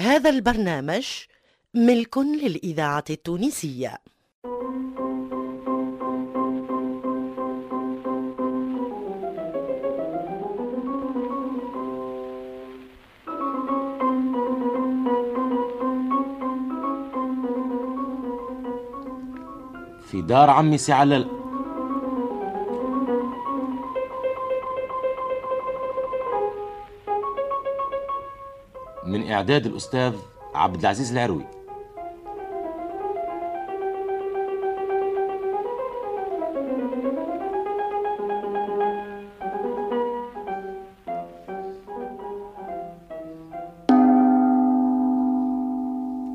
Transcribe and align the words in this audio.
هذا 0.00 0.30
البرنامج 0.30 1.06
ملك 1.74 2.18
للإذاعة 2.18 3.04
التونسية. 3.10 3.98
في 20.10 20.22
دار 20.22 20.50
عمي 20.50 20.78
سي 20.78 20.92
علل 20.92 21.43
إعداد 29.34 29.66
الأستاذ 29.66 30.14
عبد 30.54 30.80
العزيز 30.80 31.12
العروي. 31.12 31.44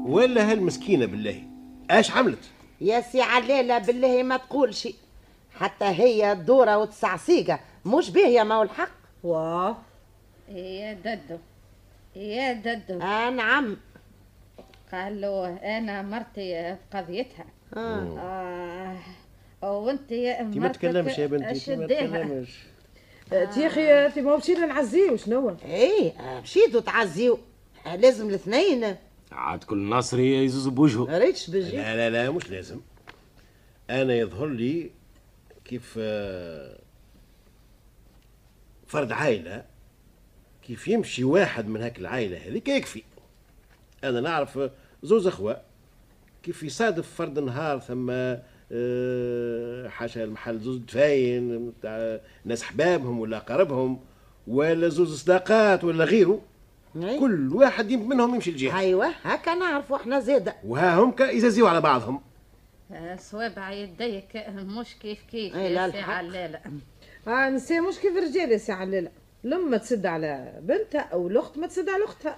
ولا 0.05 0.51
هالمسكينه 0.51 1.05
بالله؟ 1.05 1.43
اش 1.91 2.11
عملت؟ 2.11 2.39
يا 2.81 3.01
سي 3.01 3.21
علالة 3.21 3.77
بالله 3.77 4.23
ما 4.23 4.37
تقولش. 4.37 4.87
حتى 5.59 5.85
هي 5.85 6.31
الدورة 6.31 6.77
وتسعسيقة 6.77 7.59
مش 7.85 8.09
به 8.09 8.27
يا 8.27 8.43
مول 8.43 8.65
الحق؟ 8.65 8.89
واه 9.23 9.77
يا 10.49 10.93
ددو. 10.93 11.37
يا 12.19 12.53
ددو. 12.53 13.01
آه 13.01 13.29
نعم. 13.29 13.77
قالوا 14.91 15.77
أنا 15.77 16.01
مرتي 16.01 16.77
بقضيتها 16.93 17.45
آه. 17.77 18.97
آه. 19.63 19.77
وأنت 19.79 20.11
يا 20.11 20.41
انت 20.41 20.57
ما 20.57 20.67
تكلمش 20.67 21.17
يا 21.17 21.27
بنتي 21.27 21.75
ما 21.75 21.87
تكلمش. 21.87 22.59
انت 23.33 23.57
يا 23.57 23.67
أخي 23.67 23.91
انت 24.05 24.19
ما 24.19 24.37
مشينا 24.37 24.65
نعزيه 24.65 25.15
شنو 25.15 25.55
إيه 25.65 26.11
آه، 26.19 26.41
مشيتوا 26.41 26.81
تعزيو. 26.81 27.39
آه، 27.85 27.95
لازم 27.95 28.29
الاثنين. 28.29 28.95
عاد 29.31 29.63
كل 29.63 29.77
ناصري 29.77 30.43
يزوز 30.45 30.67
بوجهه. 30.67 31.17
ريتش 31.17 31.49
بجي 31.49 31.77
لا 31.77 31.95
لا 31.95 32.09
لا 32.09 32.31
مش 32.31 32.49
لازم. 32.49 32.79
أنا 33.89 34.13
يظهر 34.13 34.47
لي 34.47 34.91
كيف 35.65 35.95
آه، 35.99 36.79
فرد 38.87 39.11
عائله 39.11 39.65
كيف 40.69 40.87
يمشي 40.87 41.23
واحد 41.23 41.67
من 41.67 41.81
هاك 41.81 41.99
العائلة 41.99 42.37
هذيك 42.37 42.67
يكفي. 42.67 43.03
أنا 44.03 44.21
نعرف 44.21 44.57
آه، 44.57 44.71
زوز 45.03 45.27
أخوة 45.27 45.61
كيف 46.43 46.63
يصادف 46.63 47.15
فرد 47.15 47.39
نهار 47.39 47.79
ثم 47.79 48.09
آه، 48.71 49.87
حاشا 49.87 50.23
المحل 50.23 50.59
زوز 50.59 50.77
دفاين 50.77 51.73
تاع 51.81 52.19
ناس 52.45 52.63
حبابهم 52.63 53.19
ولا 53.19 53.39
قربهم 53.39 53.99
ولا 54.47 54.87
زوز 54.87 55.21
صداقات 55.21 55.83
ولا 55.83 56.05
غيره. 56.05 56.41
أي. 56.95 57.19
كل 57.19 57.53
واحد 57.53 57.91
منهم 57.91 58.35
يمشي 58.35 58.51
لجهة. 58.51 58.79
أيوه 58.79 59.07
هكا 59.23 59.55
نعرفوا 59.55 59.97
إحنا 59.97 60.19
زيادة 60.19 60.55
وها 60.63 60.95
هم 60.99 61.15
يزازيو 61.19 61.67
على 61.67 61.81
بعضهم. 61.81 62.21
آه، 62.91 63.15
صوابع 63.15 63.71
يديك 63.71 64.45
مش 64.49 64.95
كيف 65.01 65.19
كيف 65.31 65.55
لا 65.55 65.85
يا 65.85 65.91
سي. 65.91 65.99
علالة. 65.99 66.59
آه 67.27 67.49
نسي 67.49 67.79
مش 67.79 67.95
كيف 67.99 68.17
الرجال 68.17 68.51
يا 68.51 68.57
سي 68.57 68.71
علالة. 68.71 69.18
لما 69.43 69.77
تسد 69.77 70.05
على 70.05 70.59
بنتها 70.61 71.01
أو 71.01 71.27
الأخت 71.27 71.57
ما 71.57 71.67
تسد 71.67 71.89
على 71.89 72.03
أختها. 72.03 72.37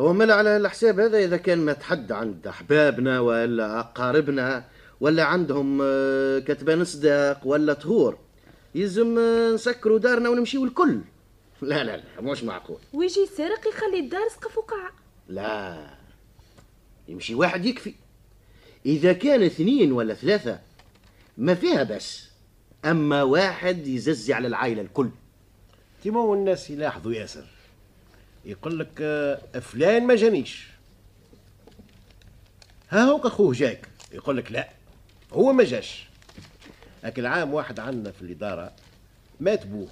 هو 0.00 0.12
ملأ 0.12 0.34
على 0.34 0.56
الحساب 0.56 1.00
هذا 1.00 1.18
إذا 1.18 1.36
كان 1.36 1.58
ما 1.58 1.72
تحد 1.72 2.12
عند 2.12 2.46
أحبابنا 2.46 3.20
ولا 3.20 3.80
أقاربنا 3.80 4.64
ولا 5.00 5.24
عندهم 5.24 5.78
آه، 5.82 6.38
كتبان 6.38 6.84
صداق 6.84 7.46
ولا 7.46 7.72
طهور. 7.72 8.18
يلزم 8.74 9.18
آه، 9.18 9.52
نسكروا 9.54 9.98
دارنا 9.98 10.28
ونمشيو 10.28 10.64
الكل. 10.64 11.00
لا 11.62 11.84
لا 11.84 11.96
لا 11.96 12.20
مش 12.20 12.44
معقول. 12.44 12.78
ويجي 12.92 13.26
سارق 13.26 13.68
يخلي 13.68 14.00
الدار 14.00 14.28
سقف 14.28 14.58
وقع 14.58 14.90
لا 15.28 15.86
يمشي 17.08 17.34
واحد 17.34 17.64
يكفي. 17.64 17.94
إذا 18.86 19.12
كان 19.12 19.42
اثنين 19.42 19.92
ولا 19.92 20.14
ثلاثة 20.14 20.58
ما 21.38 21.54
فيها 21.54 21.82
بس 21.82 22.30
أما 22.84 23.22
واحد 23.22 23.86
يززي 23.86 24.32
على 24.32 24.48
العائلة 24.48 24.82
الكل. 24.82 25.10
تيمو 26.02 26.34
الناس 26.34 26.70
يلاحظوا 26.70 27.12
ياسر. 27.12 27.44
يقول 28.44 28.78
لك 28.78 28.90
آه، 29.00 29.58
فلان 29.58 30.06
ما 30.06 30.14
جانيش. 30.16 30.68
ها 32.90 33.02
هو 33.02 33.26
اخوه 33.26 33.52
جاك. 33.52 33.88
يقول 34.12 34.36
لك 34.36 34.52
لا 34.52 34.68
هو 35.32 35.52
ما 35.52 35.64
جاش. 35.64 36.08
لكن 37.04 37.26
عام 37.26 37.54
واحد 37.54 37.80
عندنا 37.80 38.12
في 38.12 38.22
الإدارة 38.22 38.72
مات 39.40 39.66
بوه. 39.66 39.88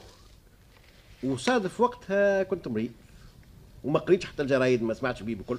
وصادف 1.23 1.81
وقتها 1.81 2.43
كنت 2.43 2.69
مريض. 2.69 2.93
وما 3.85 3.99
قريتش 3.99 4.27
حتى 4.27 4.43
الجرايد 4.43 4.83
ما 4.83 4.95
سمعتش 4.95 5.23
بيه 5.23 5.35
بكل. 5.35 5.59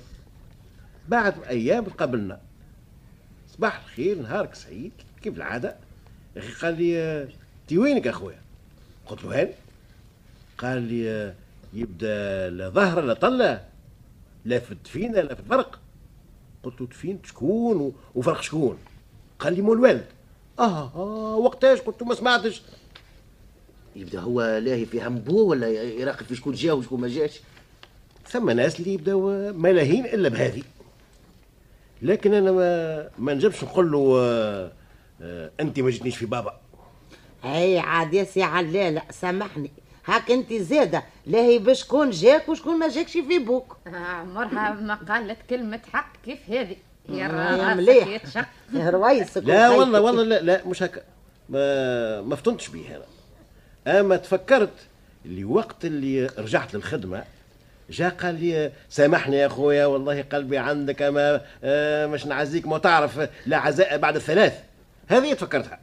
بعد 1.07 1.43
أيام 1.43 1.85
تقابلنا 1.85 2.41
صباح 3.53 3.79
الخير 3.83 4.21
نهارك 4.21 4.55
سعيد 4.55 4.91
كيف 5.21 5.38
العادة؟ 5.38 5.75
قال 6.61 6.77
لي 6.77 6.99
آه، 6.99 7.27
تي 7.67 7.77
وينك 7.77 8.07
أخويا. 8.07 8.41
قلت 9.07 9.23
له 9.23 9.41
هاني. 9.41 9.53
قال 10.59 10.81
لي 10.81 11.09
آه، 11.09 11.33
يبدأ 11.73 12.49
لا 12.49 12.69
ظهر 12.69 13.01
لا 13.01 13.13
طلة 13.13 13.65
لا 14.45 14.59
في 14.59 14.71
الدفينة 14.71 15.21
لا 15.21 15.35
في 15.35 15.39
الفرق. 15.39 15.79
قلت 16.63 16.81
له 16.81 16.87
دفين؟ 16.87 17.19
شكون؟ 17.23 17.93
وفرق 18.15 18.41
شكون؟ 18.41 18.77
قال 19.39 19.53
لي 19.53 19.61
مول 19.61 19.77
الوالد. 19.77 20.05
آه 20.59 20.91
آه 20.95 21.35
وقتاش؟ 21.35 21.79
قلت 21.79 22.01
له 22.01 22.07
ما 22.07 22.15
سمعتش. 22.15 22.61
يبدأ 23.95 24.19
هو 24.19 24.41
لاهي 24.41 24.85
في 24.85 25.07
هم 25.07 25.15
بوه 25.19 25.43
ولا 25.43 25.67
يراقب 25.69 26.25
في 26.25 26.35
شكون 26.35 26.53
جا 26.53 26.73
وشكون 26.73 27.01
ما 27.01 27.07
جاش. 27.07 27.39
ثم 28.27 28.49
ناس 28.49 28.79
اللي 28.79 28.93
يبداو 28.93 29.53
ملاهين 29.53 30.05
إلا 30.05 30.29
بهذه. 30.29 30.63
لكن 32.01 32.33
أنا 32.33 32.51
ما 32.51 33.09
ما 33.17 33.33
نجمش 33.33 33.63
نقول 33.63 33.91
له 33.91 34.15
آه 34.19 34.71
آه 35.21 35.51
انت 35.59 35.79
ما 35.79 35.89
جيتنيش 35.89 36.17
في 36.17 36.25
بابا. 36.25 36.59
أي 37.45 37.79
عاد 37.79 38.13
يا 38.13 38.23
سي 38.23 38.43
علالة 38.43 39.01
سامحني. 39.11 39.71
هاك 40.09 40.31
انت 40.31 40.53
زادة 40.53 41.03
لا 41.25 41.39
هي 41.39 41.59
بشكون 41.59 42.09
جاك 42.09 42.49
وشكون 42.49 42.79
ما 42.79 42.87
جاكش 42.89 43.11
في 43.13 43.39
بوك. 43.39 43.77
آه، 43.87 43.95
عمرها 43.97 44.73
ما 44.73 44.95
قالت 44.95 45.37
كلمة 45.49 45.79
حق 45.93 46.13
كيف 46.25 46.39
هذه؟ 46.49 46.75
يا 47.09 47.15
يا 47.17 47.27
راسك 47.27 47.77
مليح. 47.77 48.21
رويسك 48.93 49.43
لا. 49.43 49.69
والله 49.69 50.01
والله 50.01 50.23
لا 50.23 50.41
لا 50.41 50.67
مش 50.67 50.83
هكا. 50.83 51.01
ما 51.49 52.21
ما 52.21 52.35
فطنتش 52.35 52.67
بيه 52.67 52.95
أنا. 52.95 53.99
أما 53.99 54.17
تفكرت 54.17 54.73
اللي 55.25 55.43
وقت 55.43 55.85
اللي 55.85 56.25
رجعت 56.37 56.73
للخدمة 56.75 57.23
جا 57.89 58.09
قال 58.09 58.35
لي 58.41 58.71
سامحني 58.89 59.37
يا 59.37 59.47
خويا 59.47 59.85
والله 59.85 60.21
قلبي 60.21 60.57
عندك 60.57 61.01
اما 61.01 61.41
آه، 61.63 62.05
مش 62.05 62.25
نعزيك 62.25 62.67
ما 62.67 62.77
تعرف 62.77 63.29
لا 63.45 63.57
عزاء 63.57 63.97
بعد 63.97 64.15
الثلاث. 64.15 64.53
هذه 65.07 65.33
تفكرتها. 65.33 65.79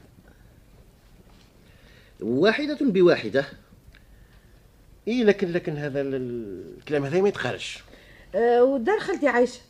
واحدة 2.20 2.78
بواحدة 2.80 3.44
اي 5.08 5.24
لكن 5.24 5.52
لكن 5.52 5.76
هذا 5.76 6.00
ال- 6.00 6.74
الكلام 6.78 7.04
هذا 7.04 7.20
ما 7.20 7.28
يتخرج 7.28 7.76
آه 8.34 8.64
ودار 8.64 8.98
خالتي 9.00 9.28
عايشة. 9.28 9.60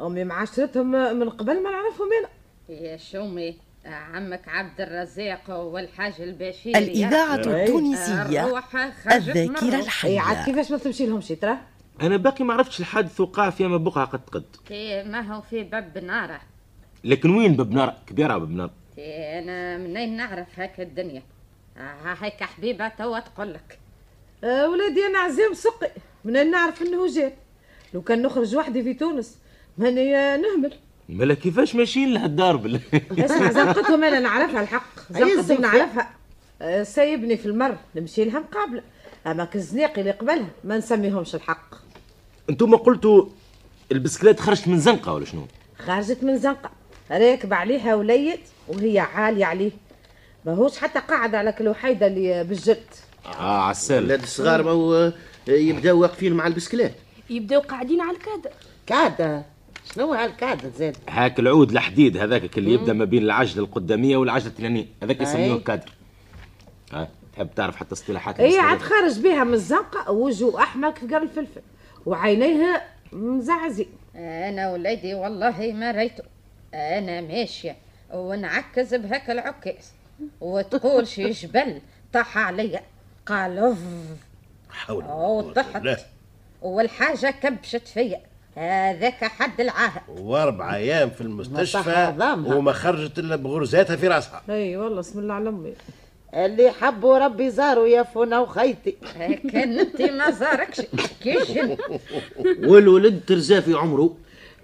امي 0.00 0.24
معاشرتهم 0.24 0.90
من 1.18 1.30
قبل 1.30 1.62
ما 1.62 1.70
نعرفهم 1.70 2.08
أنا. 2.20 2.28
يا 2.80 2.96
شومي 2.96 3.56
عمك 3.86 4.48
عبد 4.48 4.80
الرزاق 4.80 5.50
والحاج 5.50 6.12
البشيري 6.20 6.78
الإذاعة 6.78 7.34
التونسية 7.34 8.22
الذاكرة. 8.22 9.84
أي 10.04 10.18
عاد 10.18 10.36
الحية 10.36 10.44
كيفاش 10.44 10.70
ما 10.70 10.78
تمشي 10.78 11.06
لهم 11.06 11.20
شي 11.20 11.34
ترى؟ 11.36 11.58
أنا 12.02 12.16
باقي 12.16 12.44
ما 12.44 12.54
عرفتش 12.54 12.80
الحادث 12.80 13.20
وقع 13.20 13.50
في 13.50 13.66
اما 13.66 13.76
بقعه 13.76 14.04
قد 14.06 14.20
قد. 14.32 14.44
ما 15.06 15.20
هو 15.20 15.40
في 15.40 15.62
باب 15.62 15.98
نارة. 15.98 16.40
لكن 17.04 17.30
وين 17.30 17.56
ببنار 17.56 17.94
كبيرة 18.06 18.38
ببنار 18.38 18.70
تي 18.96 19.38
أنا 19.38 19.78
منين 19.78 20.16
نعرف 20.16 20.60
هاك 20.60 20.80
الدنيا؟ 20.80 21.22
هيك 22.04 22.42
حبيبة 22.42 22.88
توا 22.88 23.18
تقول 23.20 23.54
لك. 23.54 23.78
آه 24.44 24.68
ولادي 24.70 25.06
أنا 25.06 25.18
عزيم 25.18 25.54
سقي. 25.54 25.90
من 26.24 26.50
نعرف 26.50 26.82
أنه 26.82 27.06
جاء 27.06 27.36
لو 27.94 28.02
كان 28.02 28.22
نخرج 28.22 28.56
وحدي 28.56 28.82
في 28.82 28.94
تونس 28.94 29.36
ماني 29.78 30.16
آه، 30.16 30.36
نهمل. 30.36 30.72
مالا 31.08 31.34
كيفاش 31.34 31.74
ماشيين 31.74 32.14
لهالدار 32.14 32.56
بالله 32.56 32.80
اسمع 33.18 33.50
زنقتهم 33.52 34.04
أنا 34.04 34.20
نعرفها 34.20 34.60
الحق. 34.60 34.86
زنقتهم. 35.10 35.60
نعرفها. 35.60 36.10
آه، 36.62 36.82
سايبني 36.82 37.36
في 37.36 37.46
المر 37.46 37.76
نمشي 37.96 38.24
لها 38.24 38.38
مقابلة. 38.40 38.82
أما 39.26 39.44
كالزناقي 39.44 40.00
اللي 40.00 40.10
قبلها 40.10 40.48
ما 40.64 40.78
نسميهمش 40.78 41.34
الحق. 41.34 41.74
أنتم 42.50 42.76
قلتوا 42.76 43.26
البسكليت 43.92 44.40
خرجت 44.40 44.68
من 44.68 44.78
زنقة 44.78 45.14
ولا 45.14 45.24
شنو؟ 45.24 45.46
خرجت 45.78 46.24
من 46.24 46.38
زنقة. 46.38 46.70
راكب 47.10 47.54
عليها 47.54 47.94
وليد 47.94 48.40
وهي 48.68 48.98
عالية 48.98 49.44
عليه. 49.44 49.70
ماهوش 50.44 50.78
حتى 50.78 50.98
قاعد 50.98 51.34
على 51.34 51.52
كل 51.52 51.68
وحيدة 51.68 52.06
اللي 52.06 52.44
بالجلد 52.44 52.86
آه 53.26 53.62
عسال 53.62 53.98
الولاد 53.98 54.22
الصغار 54.22 54.62
ما 54.62 54.70
هو 54.70 55.12
يبداو 55.48 56.00
واقفين 56.00 56.32
مع 56.32 56.46
البسكلات 56.46 56.94
يبداو 57.30 57.60
قاعدين 57.60 58.00
على 58.00 58.16
الكادر 58.16 58.50
كعدة 58.86 59.44
شنو 59.94 60.12
هالكعدة 60.12 60.68
زاد 60.68 60.96
هاك 61.08 61.38
العود 61.38 61.70
الحديد 61.70 62.16
هذاك 62.16 62.58
اللي 62.58 62.72
يبدأ 62.72 62.92
ما 62.92 63.04
بين 63.04 63.22
العجله 63.22 63.64
القدامية 63.64 64.16
والعجله 64.16 64.48
الثانية 64.48 64.86
هذاك 65.02 65.20
يسموه 65.20 65.54
أي. 65.54 65.60
كادر 65.60 65.92
ها 66.92 67.08
تحب 67.32 67.48
تعرف 67.56 67.76
حتى 67.76 67.92
اصطلاحات 67.92 68.40
هي 68.40 68.46
المصرية؟ 68.46 68.62
عاد 68.62 68.78
خارج 68.78 69.18
بها 69.20 69.44
من 69.44 69.54
الزنقة 69.54 70.10
وجهه 70.10 70.62
أحمر 70.62 70.90
كيف 70.90 71.12
قال 71.12 71.22
الفلفل 71.22 71.60
وعينيها 72.06 72.82
مزعزين 73.12 73.88
أنا 74.16 74.72
وليدي 74.72 75.14
والله 75.14 75.72
ما 75.72 75.90
ريته 75.90 76.24
أنا 76.74 77.20
ماشية 77.20 77.76
ونعكز 78.14 78.94
بهاك 78.94 79.30
العكاز 79.30 79.92
وتقول 80.40 81.06
شي 81.06 81.30
جبل 81.30 81.80
طاح 82.12 82.38
عليا. 82.38 82.80
قال 83.28 83.58
أوف. 83.58 83.78
حول 84.70 85.04
أو 85.04 85.52
طحت. 85.52 85.82
لا 85.82 85.98
والحاجة 86.62 87.34
كبشت 87.42 87.88
فيا. 87.88 88.20
هذاك 88.56 89.24
حد 89.24 89.60
العاهه 89.60 90.02
وأربع 90.08 90.74
أيام 90.74 91.10
في 91.10 91.20
المستشفى. 91.20 92.14
وما 92.46 92.72
خرجت 92.72 93.18
إلا 93.18 93.36
بغرزاتها 93.36 93.96
في 93.96 94.08
رأسها. 94.08 94.42
أي 94.50 94.76
والله 94.76 94.98
بسم 94.98 95.18
الله 95.18 95.34
على 95.34 95.48
أمي. 95.48 95.74
اللي 96.34 96.70
حبوا 96.70 97.18
ربي 97.18 97.50
زاروا 97.50 97.86
يا 97.86 98.02
فونا 98.02 98.38
وخيتي. 98.38 98.96
كان 99.52 99.78
أنت 99.78 100.02
ما 100.02 100.30
زاركش. 100.30 100.80
كي 101.22 101.38
جن؟ 101.48 101.76
والولد 102.70 103.20
ترزا 103.26 103.60
في 103.60 103.74
عمره. 103.74 104.16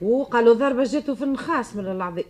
وقالوا 0.02 0.54
ضربة 0.54 0.84
جاته 0.84 1.14
في 1.14 1.24
النخاس 1.24 1.76
من 1.76 1.86
العظيم. 1.86 2.24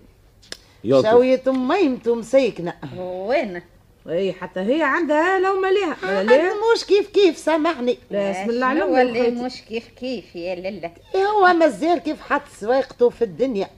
شوية 0.84 1.42
ميمته 1.46 2.14
مسيكنة 2.14 2.74
وين؟ 2.96 3.62
اي 4.08 4.32
حتى 4.32 4.60
هي 4.60 4.82
عندها 4.82 5.38
لو 5.40 5.60
ما 5.60 5.66
ليها. 5.68 5.96
ما 6.02 6.22
ليها 6.22 6.52
مش 6.76 6.84
كيف 6.84 7.08
كيف؟ 7.08 7.36
سامحني. 7.38 7.98
لا 8.10 8.30
بسم 8.30 8.50
الله 8.50 8.66
على 8.66 8.80
شنو 8.80 8.88
امي 8.96 9.02
اللي. 9.02 9.30
مش 9.30 9.62
كيف 9.62 9.88
كيف؟ 9.88 10.36
يا 10.36 10.54
لله. 10.54 10.90
هو 11.16 11.52
مازال 11.52 11.98
كيف 11.98 12.20
حط 12.20 12.42
سواقته 12.60 13.10
في 13.10 13.22
الدنيا؟ 13.24 13.68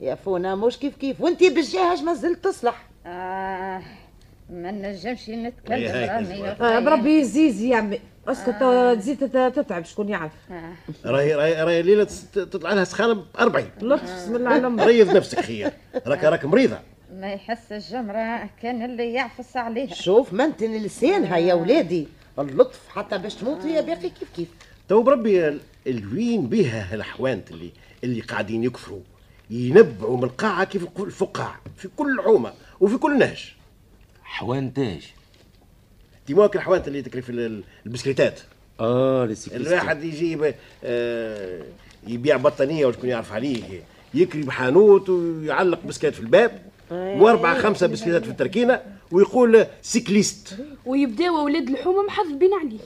يا 0.00 0.14
فونا 0.14 0.54
مش 0.54 0.76
كيف 0.78 0.96
كيف؟ 0.96 1.20
وأنتي 1.20 1.50
بالجهاز 1.50 2.02
ما 2.02 2.14
زلت 2.14 2.44
تصلح. 2.44 2.86
آه 3.06 3.82
ما 4.50 4.70
نجمش 4.70 5.28
نتكلم. 5.30 6.44
آه 6.60 6.78
بربي 6.78 7.18
يزيز 7.20 7.62
يا 7.62 7.76
عمي. 7.76 8.00
أسكت 8.28 8.62
آه. 8.62 8.94
تزيد 8.94 9.18
تت- 9.18 9.52
تتعب 9.56 9.84
شكون 9.84 10.08
يعرف؟ 10.08 10.32
آه. 10.50 10.72
راهي 11.04 11.34
راهي 11.34 11.62
راهي 11.64 11.82
ليلة 11.82 12.04
تطلع 12.32 12.72
لها 12.72 12.84
سخانة 12.84 13.12
ب 13.14 13.24
40 13.38 13.70
لطف 13.82 14.02
بسم 14.16 14.36
الله 14.36 14.50
على 14.50 14.84
ريض 14.84 15.16
نفسك 15.16 15.40
خير. 15.40 15.72
راك 16.06 16.24
راك 16.24 16.44
مريضة. 16.44 16.78
ما 17.20 17.32
يحس 17.32 17.72
الجمرة 17.72 18.48
كان 18.62 18.82
اللي 18.84 19.12
يعفس 19.12 19.56
عليها. 19.56 19.94
شوف 19.94 20.32
منتن 20.32 20.72
لسانها 20.76 21.36
يا 21.36 21.54
ولادي. 21.54 22.08
اللطف 22.38 22.88
حتى 22.88 23.18
باش 23.18 23.34
تموت 23.34 23.60
هي 23.64 23.82
باقي 23.82 24.10
كيف 24.10 24.28
كيف. 24.36 24.48
تو 24.88 25.02
بربي 25.02 25.48
ال- 25.48 25.60
الوين 25.86 26.46
بها 26.46 26.94
الحوانت 26.94 27.50
اللي 27.50 27.70
اللي 28.04 28.20
قاعدين 28.20 28.64
يكفروا. 28.64 29.00
ينبعوا 29.50 30.16
من 30.16 30.24
القاعة 30.24 30.64
كيف 30.64 30.86
الفقاع. 31.00 31.60
في 31.76 31.88
كل 31.96 32.20
حومه 32.22 32.52
وفي 32.80 32.96
كل 32.96 33.18
نهج. 33.18 33.52
حوانتاج 34.22 35.12
تيموك 36.26 36.56
الحوانت 36.56 36.88
اللي 36.88 37.02
تكري 37.02 37.22
في 37.22 37.32
ال- 37.32 37.62
البسكليتات. 37.86 38.40
آه. 38.80 39.34
الواحد 39.52 40.04
يجي 40.04 40.54
آه 40.84 41.62
يبيع 42.06 42.36
بطانية 42.36 42.86
وشكون 42.86 43.08
يعرف 43.10 43.32
عليه. 43.32 43.82
يكري 44.14 44.42
بحانوت 44.42 45.08
ويعلق 45.08 45.80
بسكليت 45.86 46.14
في 46.14 46.20
الباب. 46.20 46.69
واربعه 46.90 47.58
خمسة 47.58 47.86
بسكليتات 47.86 48.24
في 48.24 48.30
التركينة 48.30 48.82
ويقول 49.10 49.66
cycliste. 49.82 50.56
ويبداو 50.86 51.44
ولاد 51.44 51.68
الحومه 51.68 52.02
محذبين 52.02 52.50
عليه 52.54 52.80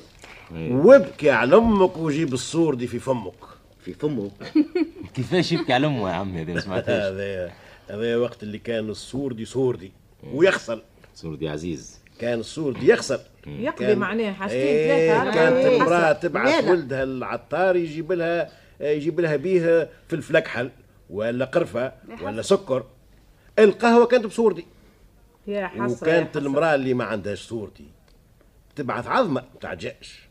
وابكي 0.75 1.31
على 1.31 1.57
أمك 1.57 1.97
وجيب 1.97 2.33
الصوردي 2.33 2.87
في 2.87 2.99
فمك. 2.99 3.35
في 3.81 3.93
فمه؟ 3.93 4.31
كيفاش 5.15 5.53
يبكي 5.53 5.73
على 5.73 5.87
أمه 5.87 6.09
يا 6.11 6.15
عمي 6.15 6.43
هذا؟ 6.43 6.53
ما 6.53 6.61
سمعتهاش. 6.61 7.13
هذا 7.13 7.53
هذا 7.91 8.17
وقت 8.17 8.43
اللي 8.43 8.59
كان 8.59 8.91
الصوردي 8.91 9.45
صوردي 9.45 9.93
ويخسر. 10.33 10.83
صور 11.15 11.35
دي 11.35 11.49
عزيز. 11.49 12.01
كان 12.19 12.39
الصور 12.41 12.73
دي 12.73 12.89
يخسر 12.89 13.21
يقضي 13.47 13.95
معناه 13.95 14.33
حاجتين 14.33 14.59
إيه 14.59 15.09
ثلاثة 15.09 15.21
على 15.21 15.33
كانت 15.33 15.81
يحصل. 15.81 16.29
تبعث. 16.29 16.65
ولدها 16.65 17.03
العطار 17.03 17.77
يجيب 17.77 18.13
لها 18.13 18.51
يجيب 18.81 19.21
لها 19.21 19.37
بيه 19.37 19.89
فلفل 20.09 20.37
اكحل 20.37 20.71
ولا 21.11 21.45
قرفة 21.45 21.93
ولا 22.23 22.43
سكر. 22.43 22.85
القهوة 23.59 24.07
كانت 24.07 24.27
بصور 24.27 24.53
دي 24.53 24.67
يا 25.47 25.67
حسرة 25.67 26.03
وكانت. 26.09 26.37
المرأة 26.37 26.75
اللي 26.75 26.95
ما 26.95 27.05
عندهاش 27.05 27.43
صور 27.49 27.71
دي 27.79 27.85
تبعث 28.77 29.07
عظمة 29.07 29.43
بتاع 29.57 29.75
جاش 29.75 30.29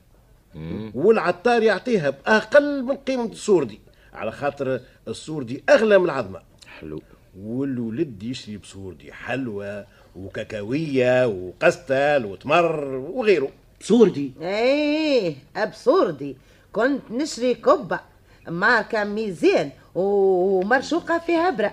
والعطار 0.96 1.64
يعطيها 1.64 2.10
بأقل 2.10 2.84
من 2.84 2.96
قيمة 2.96 3.26
الصور 3.26 3.64
دي 3.64 3.80
على 4.14 4.32
خاطر 4.32 4.80
الصور 5.08 5.44
دي 5.44 5.64
أغلى 5.70 5.98
من 5.98 6.06
العظمة. 6.06 6.42
حلو. 6.80 7.02
والولد 7.40 8.24
يشري 8.24 8.58
بصور 8.58 8.94
دي 8.94 9.14
حلوى 9.14 9.86
وكاكاوية 10.16 11.28
وقستل 11.28 12.26
وتمر 12.26 12.86
وغيره. 12.96 13.50
صوردي 13.82 14.32
إيه 14.42 15.36
ابسوردي 15.56 16.38
كنت 16.74 17.02
نشري 17.12 17.54
كبة 17.56 18.00
ماركة 18.48 19.04
ميزان 19.04 19.72
ومرشوقة 19.96 21.20
فيها 21.20 21.50
برا 21.50 21.72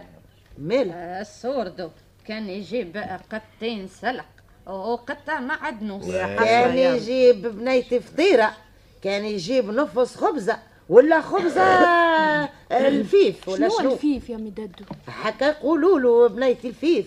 مالها 0.61 1.21
السوردو 1.21 1.91
كان 2.27 2.49
يجيب 2.49 2.97
قطين 3.33 3.89
سلق. 3.89 4.25
وقطة 4.67 5.41
معدنوس 5.41 6.07
يا 6.07 6.27
حسرة 6.27 6.45
كان 6.45 6.79
يجيب 6.79 7.43
بنية 7.47 7.83
فطيرة. 7.99 8.57
كان 9.03 9.25
يجيب 9.25 9.71
نفس 9.71 10.17
خبزة. 10.17 10.59
ولا 10.89 11.21
خبزة 11.21 11.63
الفيف 12.89 13.49
ولا 13.49 13.69
شنو 13.69 13.79
شنو؟ 13.79 13.93
الفيف 13.93 14.31
يا 14.31 14.37
مدادو 14.37 14.85
حكا 15.09 15.45
يقولوا 15.45 15.99
له 16.01 16.29
بنية 16.29 16.59
الفيف. 16.65 17.07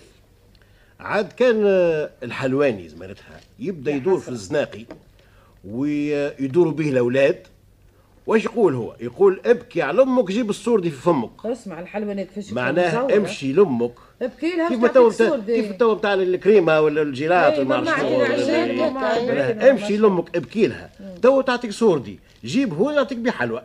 عاد 1.00 1.32
كان 1.32 1.62
آه، 1.66 2.10
الحلواني 2.22 2.88
زمانتها 2.88 3.40
يبدأ 3.58 3.90
يدور 3.90 4.18
في 4.18 4.28
الزناقي 4.28 4.84
ويدوروا 5.64 6.72
به 6.72 6.88
الأولاد. 6.88 7.46
واش 8.26 8.44
يقول 8.44 8.74
هو؟ 8.74 8.96
يقول 9.00 9.40
ابكي 9.44 9.82
على 9.82 10.02
أمك 10.02 10.28
جيب 10.30 10.50
الصور 10.50 10.80
دي 10.80 10.90
في 10.90 10.96
فمك. 11.02 11.30
اسمع 11.46 11.80
الحلواني 11.80 12.24
كيفاش 12.24 12.44
يكون 12.46 12.56
معناه 12.62 12.98
مزورة. 13.04 13.16
امشي 13.16 13.52
لأمك. 13.52 13.92
ابكي 14.22 14.56
لها 14.56 14.68
كيف 14.68 14.84
تو. 14.86 15.10
كيف 15.46 15.72
تو 15.72 15.94
بتاع 15.94 16.14
الكريمة 16.14 16.80
ولا 16.80 17.02
الجيلات 17.02 17.58
ولا 17.58 17.68
معناها 17.68 19.70
امشي 19.70 19.96
لأمك 19.96 20.36
ابكي 20.36 20.66
لها. 20.66 20.90
تو 21.22 21.40
تعطيك 21.40 21.70
صوردي. 21.70 22.18
جيب 22.44 22.74
هو 22.74 22.90
يعطيك 22.90 23.18
بيه 23.18 23.30
حلوى 23.30 23.62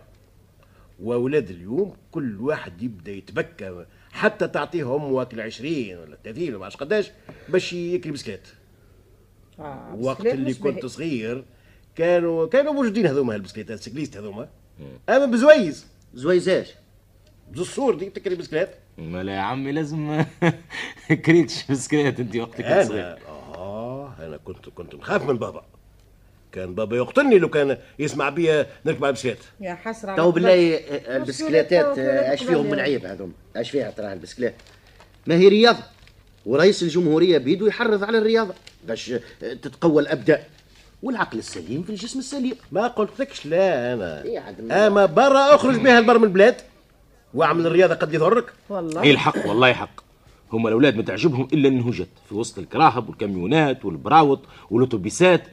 وأولاد 1.04 1.50
اليوم 1.50 1.94
كل 2.12 2.38
واحد 2.42 2.82
يبدأ 2.82 3.12
يتبكى 3.12 3.86
حتى 4.12 4.48
تعطيه 4.48 4.96
امه 4.96 5.06
واكل 5.08 5.42
20 5.42 5.72
ولا 5.74 6.18
30 6.24 6.50
ولا 6.50 6.58
ما 6.58 6.70
قداش 6.70 7.12
باش 7.50 7.74
يكري 7.74 8.12
بسكليت 8.12 8.48
آه، 9.60 9.96
وقت 10.00 10.26
اللي 10.26 10.54
كنت. 10.54 10.86
صغير 10.86 11.44
كانوا 12.00 12.48
كانوا 12.48 12.74
موجودين 12.74 13.08
هذوما 13.08 13.36
البسكليتات 13.36 13.80
ال 13.80 13.84
cyclistes 13.84 14.18
هذوما. 14.18 14.48
أما 15.10 15.26
بزويز. 15.26 15.86
زويزاج 16.14 16.76
بالصوردي 17.52 18.10
تكري 18.10 18.36
بسكليت. 18.36 18.70
ما 18.98 19.24
لا 19.24 19.36
يا 19.36 19.40
عمي 19.40 19.72
لازم 19.72 20.24
كريتش 21.26 21.72
بسكليت 21.72 22.20
أنت 22.20 22.36
وقتك 22.36 22.56
كنت 22.66 22.88
صغير 22.88 23.04
أنا 23.04 23.18
آه 23.56 24.14
أنا 24.20 24.38
كنت 24.38 24.70
كنت 24.70 24.96
نخاف 24.96 25.24
من 25.24 25.38
بابا. 25.38 25.66
كان 26.52 26.76
بابا 26.76 26.98
يقتلني 26.98 27.40
لو 27.40 27.50
كان 27.50 27.78
يسمع 28.00 28.30
بيا 28.30 28.68
نركب 28.86 29.04
على 29.04 29.10
البسكليت. 29.10 29.38
يا 29.62 29.78
على 30.04 30.18
تو. 30.18 30.32
بالله 30.32 30.76
آه، 30.76 31.18
البسكليتات 31.18 31.86
مسؤولية 31.86 32.10
آه، 32.12 32.34
اش 32.34 32.44
فيهم 32.44 32.70
من. 32.70 32.80
عيب 32.80 33.06
هذوم؟ 33.06 33.34
اش 33.56 33.72
فيها 33.72 33.92
ترى 33.92 34.14
البسكليت؟ 34.14 34.54
ما 35.28 35.36
هي 35.36 35.48
رياضة. 35.48 35.84
ورئيس 36.46 36.84
الجمهورية 36.84 37.38
بيدو 37.38 37.68
يحرض 37.68 38.04
على 38.04 38.18
الرياضة. 38.18 38.54
باش 38.88 39.14
تتقوى 39.40 40.02
الابدان 40.02 40.40
والعقل 41.04 41.38
السليم 41.38 41.84
في 41.84 41.90
الجسم 41.90 42.20
السليم. 42.20 42.56
ما 42.72 42.88
قلت 42.88 43.20
لكش 43.20 43.46
لا 43.46 43.94
أنا 43.94 44.24
إيه 44.24 44.88
أما 44.88 45.06
برا 45.06 45.56
أخرج 45.56 45.78
بها 45.78 46.00
البر 46.00 46.18
من 46.18 46.24
البلاد 46.24 46.56
وأعمل 47.34 47.68
الرياضة 47.68 47.96
قد 47.96 48.14
يضرك. 48.14 48.54
والله. 48.70 49.02
اي 49.02 49.12
الحق 49.12 49.48
والله 49.48 49.74
حق. 49.74 49.90
هم 50.52 50.68
الأولاد 50.68 50.96
ما 50.96 51.04
تعجبهم 51.04 51.48
إلا 51.54 51.68
النهوجات 51.68 52.08
في 52.30 52.36
وسط 52.36 52.58
الكراهب 52.60 53.10
والكاميونات 53.10 53.86
والبراوط 53.86 54.42
والأتوبيسات 54.72 55.44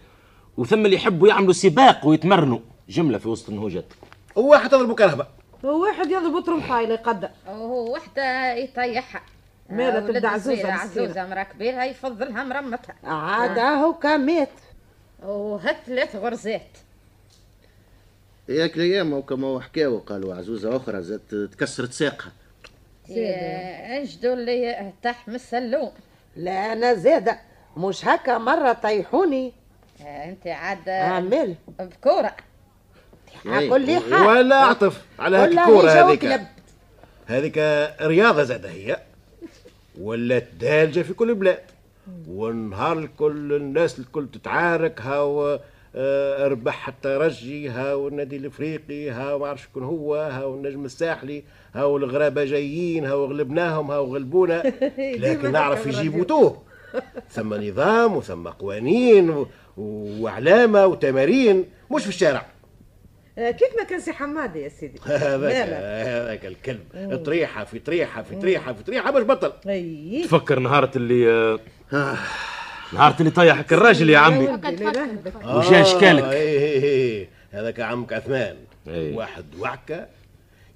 وثم 0.56 0.84
اللي 0.84 0.96
يحبوا 0.96 1.28
يعملوا 1.28 1.52
سباق 1.52 2.06
ويتمرنوا. 2.06 2.58
جملة 2.88 3.18
في 3.18 3.28
وسط 3.28 3.48
النهوجات 3.48 3.84
وواحد 4.36 4.70
تضربه 4.70 4.94
كهرباء 4.94 5.28
هو 5.64 5.82
واحد 5.82 6.06
يضرب 6.06 6.40
طرمخايل 6.40 6.90
يقدر. 6.90 7.28
وهو 7.48 7.92
وحده 7.92 8.52
يطيحها 8.54 9.22
ماذا 9.70 10.00
تبدا. 10.00 10.28
عزوزة 10.28 11.28
مرا 11.28 11.42
كبيرة 11.42 11.84
يفضلها 11.84 12.44
مرمتها. 12.44 12.94
عاد 13.04 13.58
هو 13.58 13.94
كان 13.94 14.26
وهات 15.26 15.76
ثلاث 15.86 16.16
غرزات. 16.16 16.66
ياك 18.48 18.76
الأيام 18.76 19.12
وكما 19.12 19.60
حكاو 19.60 19.98
قالوا 19.98 20.34
عزوزة 20.34 20.76
أخرى 20.76 21.02
زادت 21.02 21.34
تكسرت 21.34 21.92
ساقها 21.92 22.32
يا 23.08 23.98
انجدوا 23.98 24.34
اللي 24.34 24.92
تحمل 25.02 25.34
السلوم 25.34 25.90
لا 26.36 26.72
أنا 26.72 26.94
زادة. 26.94 27.38
مش 27.76 28.04
هكا 28.04 28.38
مرة 28.38 28.72
طيحوني. 28.72 29.52
آه، 30.00 30.24
أنت 30.24 30.46
عاد 30.46 30.88
أعمل. 30.88 31.54
بكورة. 31.78 32.36
أي. 33.46 33.68
كل 33.68 33.92
حال 33.92 34.26
ولا 34.26 34.62
أعطف 34.62 35.02
على 35.18 35.36
هاك 35.36 35.48
الكورة 35.48 35.90
هذيك. 35.90 36.40
هذيك 37.26 37.58
رياضة 38.00 38.42
زاد 38.42 38.66
هي 38.66 39.02
ولات 40.00 40.48
دالجه 40.60 41.02
في 41.02 41.12
كل 41.14 41.30
البلاد 41.30 41.58
والنهار 42.28 42.98
الكل 42.98 43.52
الناس 43.52 43.98
الكل 43.98 44.28
تتعارك 44.32 45.00
هاو 45.00 45.58
آه، 45.98 46.48
ربح 46.48 46.74
حتى 46.74 47.08
رجي 47.08 47.68
هاو 47.68 48.08
النادي 48.08 48.36
الإفريقي 48.36 49.10
هاو 49.10 49.38
ما 49.38 49.56
شكون 49.56 49.82
هو 49.82 50.14
هاو 50.14 50.54
النجم 50.54 50.84
الساحلي 50.84 51.42
هاو 51.74 51.96
الغرابة 51.96 52.44
جايين 52.44 53.04
هاو 53.06 53.24
غلبناهم 53.24 53.90
هاو 53.90 54.14
غلبونا. 54.14 54.62
لكن 55.24 55.52
نعرف 55.52 55.86
يجيبوا 55.86 56.24
توه. 56.24 56.62
ثم 57.30 57.54
نظام 57.54 58.16
وثم 58.16 58.48
قوانين 58.48 59.46
وعلامة 59.76 60.86
وتمارين. 60.86 61.64
مش 61.90 62.02
في 62.02 62.08
الشارع. 62.08 62.46
كيف 63.36 63.76
ما 63.78 63.84
كان 63.84 64.00
سي 64.00 64.12
حمادي 64.12 64.60
يا 64.60 64.68
سيدي؟ 64.68 65.00
هذاك 65.06 65.40
مالك؟ 65.40 65.72
هذاك 66.08 66.46
الكلب. 66.46 67.22
طريحة 67.24 67.64
في 67.64 67.78
طريحة 67.78 68.22
في 68.22 68.36
طريحة 68.36 68.72
في 68.72 68.82
طريحة 68.82 69.10
باش 69.10 69.22
بطل. 69.22 69.52
أي. 69.70 70.22
تفكر 70.24 70.58
نهارة 70.58 70.90
اللي 70.96 71.30
آه، 71.30 71.58
نهارة 72.92 73.16
اللي 73.20 73.30
طيح 73.30 73.58
هك 73.58 73.72
الراجل 73.72 74.10
يا 74.10 74.18
عمي. 74.18 74.48
وجا 75.44 75.80
اشكالك 75.80 76.22
آه، 76.24 76.32
إيه 76.32 76.58
إيه 76.58 76.82
إيه. 76.82 77.28
هذاك 77.52 77.80
عمك 77.80 78.12
عثمان. 78.12 78.56
واحد 78.86 79.44
وعكه 79.58 80.06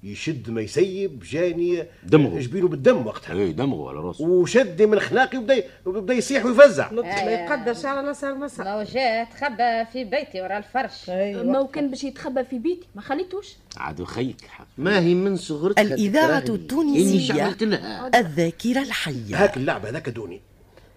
يشد 0.03 0.49
ما 0.49 0.61
يسيب 0.61 1.23
جاني 1.31 1.85
دمغه. 2.03 2.39
جبينه 2.39 2.67
بالدم 2.67 3.07
وقتها. 3.07 3.33
اي 3.33 3.51
دمغه 3.51 3.89
على 3.89 3.99
راسه. 3.99 4.23
وشدني 4.23 4.87
من 4.87 4.99
خلاقي 4.99 5.37
وبدا 5.37 5.63
وبدا 5.85 6.13
يصيح 6.13 6.45
ويفزع. 6.45 6.91
لطف 6.91 7.05
لا 7.05 7.31
يقدر 7.45 7.73
شعر 7.73 7.99
الله 7.99 8.13
صار 8.13 8.35
مساء 8.35 8.65
لو 8.77 8.83
جا 8.83 9.23
تخبى 9.23 9.85
في 9.93 10.03
بيتي 10.03 10.41
ورا 10.41 10.57
الفرش. 10.57 11.09
أيوة. 11.09 11.43
ما 11.43 11.59
وكان 11.59 11.89
باش 11.89 12.03
يتخبى 12.03 12.43
في 12.43 12.59
بيتي 12.59 12.87
ما 12.95 13.01
خليتوش. 13.01 13.47
عاد 13.77 14.03
خيك 14.03 14.35
ما 14.77 14.99
هي 14.99 15.13
من 15.13 15.35
صغرتها 15.37 15.81
عملت 15.81 17.63
لها. 17.63 18.19
الذاكرة 18.19 18.81
الحية. 18.81 19.43
هاك 19.43 19.57
اللعبة 19.57 19.89
هذاك 19.89 20.09
دوني. 20.09 20.41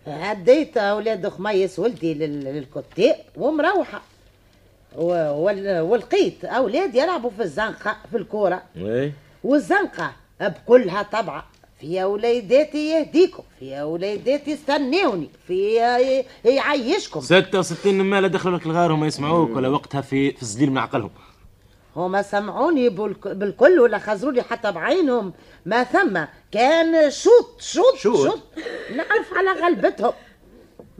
هديت 0.06 0.76
أولاد 0.76 1.28
خميس 1.28 1.78
ولدي 1.78 2.14
لل- 2.14 2.44
للكتاب 2.44 3.16
ومروحة. 3.37 4.02
ولقيت 4.96 6.44
أولاد 6.44 6.94
يلعبوا 6.94 7.30
في 7.30 7.42
الزنقة 7.42 7.96
في 8.10 8.16
الكورة. 8.16 8.62
والزنقة 9.44 10.12
بكلها 10.40 11.02
طبعه 11.02 11.46
في 11.80 12.02
اوليداتي 12.02 12.90
يهديكم 12.90 13.42
في 13.60 13.80
اوليداتي 13.80 14.54
استنوني 14.54 15.30
في 15.46 15.74
يعيشكم. 16.44 17.20
66 17.20 17.94
مالا 17.94 18.28
دخلوا 18.28 18.58
لك 18.58 18.66
الغار 18.66 18.92
وما 18.92 19.06
يسمعوك 19.06 19.56
ولا 19.56 19.68
وقتها 19.68 20.00
في 20.00 20.30
في 20.32 20.42
الزليل 20.42 20.70
من 20.70 20.78
عقلهم. 20.78 21.10
هما 21.96 22.22
سمعوني 22.22 22.88
بالك- 22.88 23.28
بالكل 23.28 23.80
ولا 23.80 23.98
خزروني 23.98 24.42
حتى 24.42 24.72
بعينهم. 24.72 25.32
ما 25.66 25.84
ثم 25.84 26.20
كان 26.52 27.10
شوط 27.10 27.60
شوط 27.60 27.94
شوط. 27.96 28.16
شوط 28.26 28.40
نعرف 28.96 29.34
على 29.36 29.60
غلبتهم. 29.60 30.12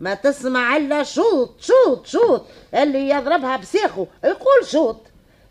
ما 0.05 0.15
تسمع 0.15 0.77
إلا 0.77 1.03
شوط 1.03 1.61
شوط 1.61 2.07
شوط. 2.07 2.47
اللي 2.75 3.09
يضربها 3.09 3.57
بساخه 3.57 4.07
يقول 4.25 4.67
شوط. 4.67 5.01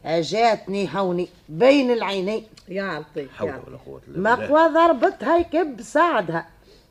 جاتني 0.05 0.89
هوني 0.95 1.29
بين 1.50 1.91
العينين. 1.91 2.48
يا 2.69 3.00
لطيف 3.00 3.33
حول 3.33 3.50
ولا 3.67 3.77
قوة 3.86 4.01
إلا 4.07 4.36
بالله. 4.36 4.45
مقوى 4.45 4.74
ضربتها 4.74 5.38
يكب 5.38 5.81
ساعدها 5.81 6.48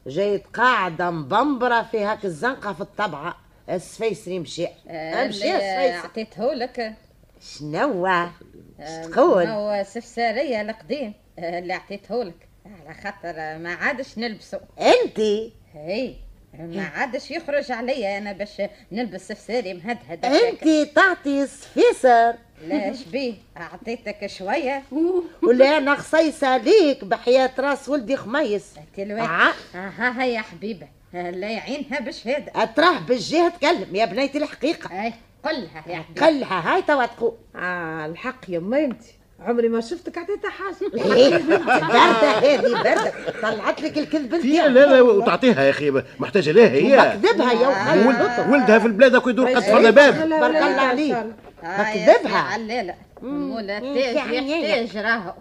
جيت 0.07 0.47
قاعدة 0.54 1.11
مبمبرة 1.11 1.83
في 1.83 2.04
هاك 2.04 2.25
الزنقة 2.25 2.73
في 2.73 2.81
الطبعة. 2.81 3.37
السفيسري 3.71 4.38
مشي. 4.38 4.62
مشي 4.66 4.71
اللي 4.87 5.26
السفيسري 5.26 5.92
عطيته 5.92 6.54
لك. 6.54 6.95
شنو؟ 7.40 8.09
تقول 9.12 9.47
هو 9.47 9.85
سفسارية 9.87 10.61
القديم 10.61 11.14
آه، 11.38 11.59
اللي 11.59 11.73
عطيته 11.73 12.25
لك. 12.25 12.49
على 12.66 12.95
خاطر 12.95 13.59
ما 13.59 13.75
عادش 13.75 14.19
نلبسه. 14.19 14.61
أنتي؟ 14.81 15.52
هي. 15.75 16.14
ما 16.59 16.82
عادش 16.94 17.30
يخرج 17.30 17.73
عليا 17.73 18.18
أنا 18.18 18.32
باش 18.32 18.62
نلبس 18.92 19.28
سفساري 19.28 19.75
مهدهد. 19.75 20.25
انتي 20.25 20.85
تعطي 20.87 21.42
السفيسر 21.42 22.35
لا 22.68 22.92
شبيه 22.92 23.35
أعطيتك 23.56 24.26
شوية. 24.26 24.82
ولا 25.49 25.78
أنا 25.78 25.94
خصيصة 25.97 26.56
ليك 26.56 27.04
بحياة 27.04 27.50
راس 27.59 27.88
ولدي 27.88 28.16
خميس. 28.16 28.64
تلوين 28.97 29.21
آه. 29.25 29.52
ها 29.75 30.23
هي 30.23 30.35
يا 30.35 30.40
حبيبة. 30.40 30.88
آه، 31.14 31.30
لا 31.30 31.50
يعينها 31.50 32.00
بشهادة. 32.00 32.52
أتراه 32.62 32.99
بالجهة 32.99 33.49
تكلم 33.49 33.97
يا 33.97 34.04
بنيتي 34.04 34.38
الحقيقة. 34.38 35.04
أي 35.04 35.12
قلها 35.44 35.85
يا 35.87 35.97
حبيبة. 36.02 36.26
قلها 36.26 36.75
هاي 36.75 36.82
توا 36.82 37.06
تقول. 37.06 37.35
آه 37.56 38.06
الحق 38.06 38.50
يا 38.50 38.59
ما 38.59 38.85
انت 38.85 39.02
عمري 39.47 39.69
ما 39.69 39.81
شفتك 39.81 40.19
عطيتها 40.19 40.51
حاجة 40.51 41.15
إيه، 41.15 41.37
باردة 41.39 42.31
هذه 42.39 42.83
باردة 42.83 43.13
طلعت 43.43 43.81
لك 43.83 43.99
الكذب 43.99 44.35
نتاعها. 44.35 44.69
لا 44.69 44.87
لا 44.87 45.01
وتعطيها 45.03 45.63
يا 45.63 45.71
أخي 45.71 46.03
محتاجه 46.21 46.51
لها 46.53 46.69
هي 46.71 47.17
بكذبها 47.23 47.53
يا 47.53 48.07
ولد 48.07 48.07
ولد 48.21 48.51
ولدها 48.53 48.79
في 48.79 48.87
البلاد 48.87 49.15
هاكو 49.15 49.31
يدور 49.31 49.49
قد 49.49 49.63
فرد 49.63 49.95
باب 49.95 50.29
بارك 50.29 50.57
الله 50.57 50.81
عليك 50.81 51.17
بكذبها. 51.63 52.39
علالة 52.39 52.95
مولا 53.23 53.81
مم، 53.81 53.95
تاج 53.95 54.17
يعني 54.17 54.81
يحتاج 54.83 55.05
راهو 55.05 55.33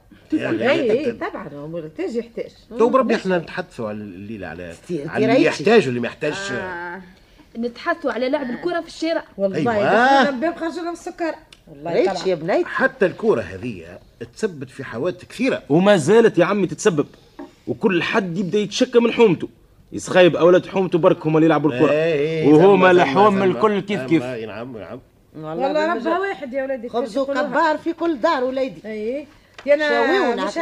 طبعا 1.22 1.50
هو 1.53 1.77
التاج 1.77 2.15
يحتاج 2.15 2.51
تو 2.79 2.89
بربي 2.89 3.15
إحنا 3.15 3.38
نتحدثوا 3.38 3.88
على 3.89 3.98
الليلة 3.98 4.48
على 4.48 4.75
اللي 5.17 5.43
يحتاج 5.43 5.86
واللي 5.88 6.00
ما 6.00 6.08
يحتاجش 6.08 6.51
آه. 6.51 7.01
نتحدثوا 7.58 8.12
على 8.12 8.29
لعب 8.29 8.50
الكرة 8.50 8.81
في 8.81 8.88
الشارع 8.88 9.24
والله 9.38 9.58
أيوة. 9.58 10.29
باب 10.29 10.55
خرجنا 10.55 10.89
بالسكر 10.89 11.36
والله 11.67 11.93
ريتش 11.93 12.27
يا 12.27 12.35
بنيتي؟ 12.35 12.65
حتى 12.65 13.05
الكرة 13.05 13.41
هذه 13.41 13.99
تسبب 14.35 14.67
في 14.67 14.83
حوادث 14.83 15.25
كثيرة. 15.25 15.63
وما 15.69 15.97
زالت 15.97 16.37
يا 16.37 16.45
عمي 16.45 16.67
تتسبب. 16.67 17.05
وكل 17.67 18.03
حد 18.03 18.37
يبدأ 18.37 18.59
يتشكى 18.59 18.99
من 18.99 19.11
حومته. 19.11 19.49
يسخايب 19.91 20.35
أولاد 20.35 20.65
حومته 20.65 20.97
برك 20.97 21.25
هما 21.25 21.37
اللي 21.37 21.45
يلعبوا 21.45 21.71
الكره 21.71 22.47
وهما 22.47 22.91
الحوم 22.91 23.43
الكل 23.43 23.79
كيف 23.79 24.01
كيف؟ 24.01 24.23
نعم 24.23 24.77
نعم 24.77 24.99
والله 25.35 25.93
ربها 25.93 26.19
واحد 26.19 26.53
يا 26.53 26.63
ولادي 26.63 26.89
خبز؟ 26.89 27.17
وقبار 27.17 27.77
في 27.77 27.93
كل 27.93 28.21
دار 28.21 28.43
وليدي. 28.43 28.81
اي 28.85 29.27
أنا 29.67 29.89
شاويونا 29.89 30.45
مش 30.45 30.57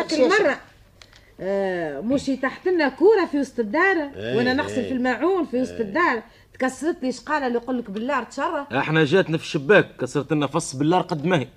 مشي 2.01 2.37
تحت 2.37 2.67
لنا 2.67 2.89
كورة 2.89 3.25
في 3.25 3.39
وسط 3.39 3.59
الدار 3.59 4.11
إيه، 4.15 4.37
وأنا 4.37 4.53
نغسل 4.53 4.79
إيه. 4.79 4.87
في 4.87 4.93
الماعون 4.93 5.45
في 5.45 5.61
وسط 5.61 5.79
الدار. 5.79 6.23
تكسرت 6.53 7.03
لي 7.03 7.11
شقالة 7.11 7.47
اللي 7.47 7.57
يقول 7.57 7.79
لك 7.79 7.89
بالله 7.89 8.23
تشرى. 8.23 8.67
إحنا 8.71 9.05
جاتنا 9.05 9.37
في 9.37 9.43
الشباك 9.43 9.95
كسرت 9.99 10.33
لنا 10.33 10.47
فص 10.47 10.75
بالله 10.75 11.01
قد 11.01 11.25
ما 11.25 11.39
هي. 11.39 11.47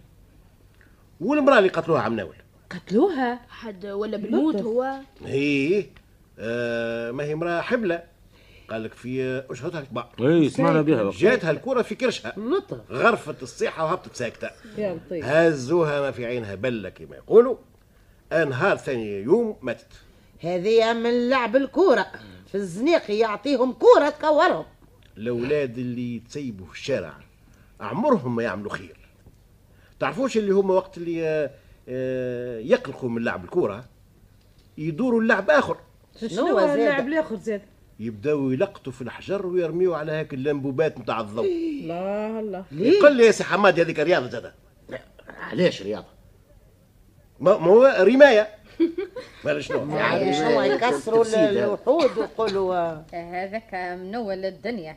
والمرأة 1.21 1.59
اللي 1.59 1.69
قتلوها 1.69 2.03
عم 2.03 2.17
ناول. 2.17 2.35
قتلوها؟ 2.71 3.41
حد 3.49 3.87
ولا 3.87 4.17
بالموت 4.17 4.57
هو؟ 4.57 4.93
هي 5.25 5.87
آه 6.39 7.11
ما 7.11 7.25
هي 7.25 7.33
امرأة 7.33 7.61
حبلة. 7.61 8.03
قال 8.71 8.85
لك 8.85 8.95
في 8.95 9.43
أشهدها 9.51 9.81
الكبار. 9.81 10.09
اي 10.21 10.49
سمعنا 10.49 10.83
بها. 10.83 11.11
جاتها 11.11 11.51
الكرة 11.51 11.83
في 11.83 11.95
كرشها. 11.95 12.35
غرفت 12.91 13.43
الصيحة 13.43 13.85
وهبطت 13.85 14.17
ساكتة. 14.17 14.51
يا 14.79 14.95
لطيف. 14.95 15.25
هزوها 15.25 16.01
ما 16.01 16.11
في 16.11 16.27
عينها 16.27 16.55
بلة 16.55 16.89
كما 16.89 17.17
يقولوا. 17.17 17.57
نهار 18.33 18.77
ثاني 18.77 19.23
يوم 19.23 19.57
ماتت 19.63 19.87
هذه 20.41 20.93
من 20.93 21.29
لعب 21.29 21.57
الكورة. 21.57 22.07
في 22.47 22.55
الزنيقي 22.55 23.19
يعطيهم 23.19 23.73
كورة 23.73 24.09
تكورهم. 24.09 24.65
الأولاد 25.17 25.79
اللي 25.79 26.17
يتسيبوا 26.17 26.67
في 26.67 26.73
الشارع 26.73 27.15
عمرهم 27.81 28.37
ما 28.37 28.43
يعملوا 28.43 28.73
خير. 28.73 28.97
تعرفوش 30.01 30.37
اللي 30.37 30.53
هما 30.53 30.75
وقت 30.75 30.99
اللي 30.99 31.27
آه، 31.27 31.51
آه، 31.89 32.59
يقلقوا 32.59 33.09
من 33.09 33.25
لعب 33.25 33.45
الكورة؟ 33.45 33.85
يدوروا 34.79 35.21
اللعب 35.23 35.51
آخر. 35.51 35.77
شنو 36.21 36.47
هو 36.47 36.61
زاد؟ 36.61 36.71
اللاعب 36.71 37.09
الآخر 37.09 37.37
زاد؟ 37.37 37.63
يبداو 38.01 38.51
يلقطوا 38.51 38.93
في 38.93 39.03
الحجر 39.03 39.47
ويرميوا 39.47 39.97
على 39.97 40.13
هاك 40.13 40.35
اللمبوبات 40.35 40.99
نتاع 40.99 41.21
الضوء. 41.21 41.47
الله 41.47 42.41
الله. 42.41 42.65
يقول 42.73 43.17
لي 43.17 43.27
يا 43.27 43.31
سي 43.31 43.45
حماد 43.45 43.81
هذيك 43.81 43.99
رياضة 43.99 44.29
زاد 44.29 44.53
علاش 45.51 45.83
رياضة؟ 45.83 46.12
ما 47.43 47.59
ما 47.59 47.67
هو 47.67 47.97
رماية. 48.01 48.49
ما 49.45 49.61
شنو 49.61 49.97
يعني 49.97 50.33
شنو 50.35 50.63
يكسروا 50.63 51.25
تفسير 51.25 51.39
هذا. 51.39 51.65
الوحود 51.65 52.19
ويقولوا 52.19 52.75
آه، 52.75 53.05
هذاك 53.15 53.75
منول 53.75 54.45
الدنيا. 54.45 54.97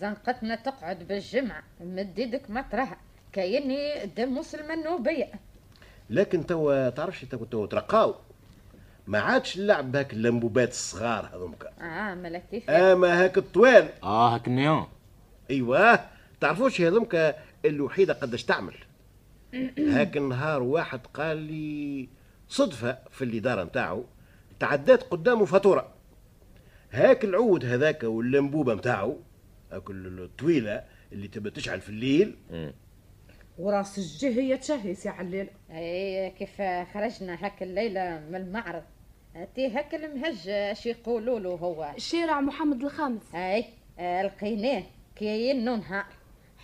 زنقتنا 0.00 0.54
تقعد 0.54 0.98
بالجمعة 1.08 1.62
مد 1.80 2.18
يدك 2.18 2.42
مطرها 2.50 2.96
كأني 3.32 4.06
دم 4.16 4.38
مسلم 4.38 4.70
النوبية 4.70 5.28
لكن 6.10 6.46
توا 6.46 6.90
تعرفش 6.90 7.24
توا 7.24 7.46
توا 7.50 7.66
ترقاو؟ 7.66 8.14
ما 9.06 9.18
عادش 9.20 9.56
اللعب 9.56 9.92
بهاك 9.92 10.12
اللمبوبات 10.12 10.68
الصغار 10.70 11.30
هذوك 11.34 11.66
آه 11.80 12.14
ملكتي 12.14 12.62
اما 12.70 13.24
هاك 13.24 13.38
الطوال. 13.38 13.88
آه 14.02 14.34
هاك 14.34 14.46
النيون 14.48 14.86
أيوه. 15.50 16.00
تعرفوش 16.40 16.80
هذوك 16.80 17.16
الوحيدة 17.64 18.14
قداش 18.14 18.44
تعمل. 18.44 18.74
هاك 19.78 20.16
النهار 20.16 20.62
واحد 20.62 21.06
قال 21.06 21.36
لي 21.36 22.08
صدفة 22.48 22.98
في 23.10 23.24
الإدارة 23.24 23.64
نتاعو 23.64 24.04
تعدات 24.60 25.02
قدامه 25.02 25.44
فاتورة. 25.44 25.94
هاك 26.90 27.24
العود 27.24 27.64
هذاك 27.64 28.02
واللمبوبة 28.02 28.74
نتاعو 28.74 29.18
هاك 29.72 29.90
الطويلة 29.90 30.84
اللي 31.12 31.28
تبى 31.28 31.50
تشعل 31.50 31.80
في 31.80 31.88
الليل. 31.88 32.36
وراس 33.58 33.98
الجه 33.98 34.40
هي 34.40 34.58
تشهي 34.58 34.94
سي 34.94 35.08
عليل. 35.08 35.48
اي 35.70 36.30
كيف 36.30 36.62
خرجنا 36.94 37.46
هك 37.46 37.62
الليلة 37.62 38.20
من 38.28 38.36
المعرض. 38.36 38.82
تي 39.54 39.66
هك 39.66 39.94
المهج 39.94 40.48
اش 40.48 40.86
يقولوا 40.86 41.40
له 41.40 41.50
هو؟ 41.50 41.92
الشارع 41.96 42.40
محمد 42.40 42.82
الخامس. 42.82 43.34
أي 43.34 43.64
آه، 43.98 44.22
لقيناه 44.22 44.82
كي 45.16 45.52
نهار. 45.52 46.06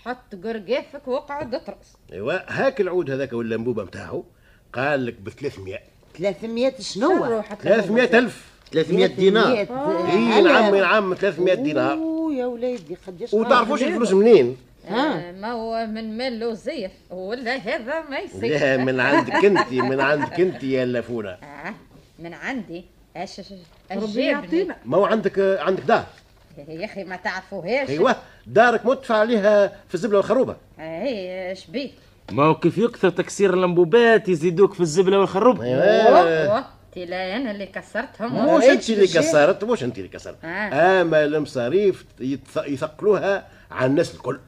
حط 0.05 0.35
قرقافك 0.45 1.09
واقعد 1.09 1.55
اطرس 1.55 1.97
ايوا 2.13 2.53
هاك 2.53 2.81
العود 2.81 3.11
هذاك 3.11 3.33
ولا 3.33 3.49
الانبوبه 3.49 3.85
نتاعو 3.85 4.25
قال 4.73 5.07
لك 5.07 5.21
ب 5.21 5.29
300 5.29 5.79
300 6.19 6.75
شنو 6.81 7.43
300 7.63 8.19
ألف. 8.19 8.51
300 8.73 9.07
دينار. 9.07 9.57
إي 10.11 10.43
نعم 10.43 10.75
نعم 10.75 11.15
300 11.15 11.55
دينار. 11.55 11.93
أوه 11.93 12.35
يا 12.35 12.47
وليدي 12.47 12.97
قداش 13.07 13.35
وتعرفوش 13.35 13.83
الفلوس 13.83 14.13
منين؟ 14.13 14.57
آه، 14.89 15.33
ما 15.33 15.53
هو 15.53 15.87
من 15.87 16.17
مال 16.17 16.45
وزير 16.45 16.91
ولا 17.11 17.57
هذا 17.57 18.01
ما 18.11 18.19
يصير. 18.19 18.51
لا 18.51 18.77
من 18.77 19.01
عندك 19.01 19.45
انت 19.45 19.73
من 19.73 20.01
عندك 20.01 20.41
انت 20.41 20.63
يا 20.63 20.85
لافونه 20.85 21.31
آه، 21.31 21.75
من 22.19 22.35
عندي. 22.35 22.85
اش 23.17 23.41
اش 23.41 23.53
ربي 23.93 24.25
يعطينا. 24.25 24.77
ما 24.85 24.97
هو 24.97 25.05
عندك 25.05 25.39
عندك 25.39 25.83
دار 25.83 26.07
يا 26.69 26.85
أخي 26.85 27.05
ما 27.05 27.17
تعرفوهاش. 27.17 27.89
أيوه 27.91 28.17
دارك 28.47 28.87
مدفع 28.87 29.17
عليها 29.17 29.73
في 29.89 29.95
الزبلة 29.95 30.17
والخروبة. 30.17 30.57
اي 30.79 31.53
اش 31.53 31.67
بيه؟ 31.67 31.91
ما 32.33 32.43
هو 32.45 32.55
كيف 32.55 32.79
يكثر 32.79 33.11
تكسير 33.11 33.55
الانبوبات 33.55 34.29
يزيدوك 34.29 34.75
في 34.75 34.81
الزبلة 34.81 35.19
والخروب؟ 35.19 35.61
أيوه. 35.63 36.65
تلا 36.95 37.37
أنا 37.37 37.51
اللي 37.51 37.67
كسرتهم. 37.67 38.57
مش 38.59 38.65
انت 38.65 38.91
اللي 38.91 39.07
كسرت 39.07 39.65
مش 39.65 39.85
انت 39.85 39.99
اللي 39.99 40.09
كسرت. 40.09 40.45
آه. 40.45 41.01
اما 41.03 41.25
المصاريف 41.25 42.05
يثقلوها 42.67 43.47
على 43.71 43.87
الناس 43.87 44.15
الكل. 44.15 44.39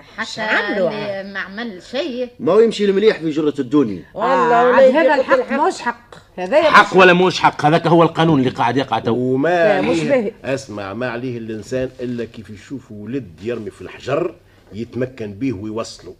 حتى 0.00 0.40
عملوا؟ 0.40 1.22
ما 1.22 1.38
عمل 1.40 1.82
شيء. 1.82 2.28
ما 2.40 2.52
هو 2.52 2.60
يمشي 2.60 2.84
المليح 2.84 3.18
في 3.18 3.30
جرة 3.30 3.54
الدنيا. 3.58 4.02
والله 4.14 4.54
عاد 4.54 4.74
وليدي 4.74 4.98
هذا 4.98 5.14
الحق. 5.14 5.66
مش 5.66 5.80
حق. 5.80 6.14
هذا 6.36 6.62
حق 6.62 6.96
ولا 6.96 7.12
مش 7.12 7.40
حق؟ 7.40 7.64
هذاك 7.66 7.86
هو 7.86 8.02
القانون 8.02 8.38
اللي 8.38 8.50
قاعد 8.50 8.76
يقع 8.76 8.98
تو. 8.98 9.14
وما 9.14 9.48
لا، 9.48 9.80
مش 9.80 10.00
باهي. 10.00 10.32
أسمع 10.44 10.94
ما 10.94 11.10
عليه 11.10 11.38
الإنسان 11.38 11.90
إلا 12.00 12.24
كيف 12.24 12.50
يشوف 12.50 12.92
ولد 12.92 13.30
يرمي 13.42 13.70
في 13.70 13.82
الحجر 13.82 14.34
يتمكن 14.72 15.32
به 15.32 15.52
ويوصله. 15.52 16.14